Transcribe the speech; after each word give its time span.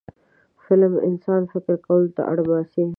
فلم 0.65 0.93
انسان 1.09 1.41
فکر 1.53 1.75
کولو 1.85 2.13
ته 2.15 2.21
اړ 2.31 2.37
باسي 2.49 2.83